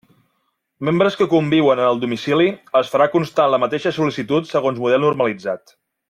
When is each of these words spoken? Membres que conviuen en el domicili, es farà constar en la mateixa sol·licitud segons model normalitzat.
Membres 0.87 1.17
que 1.19 1.27
conviuen 1.33 1.81
en 1.83 1.89
el 1.89 1.99
domicili, 2.05 2.47
es 2.81 2.89
farà 2.95 3.07
constar 3.19 3.45
en 3.49 3.53
la 3.55 3.59
mateixa 3.67 3.93
sol·licitud 4.01 4.49
segons 4.57 4.81
model 4.87 5.05
normalitzat. 5.09 5.77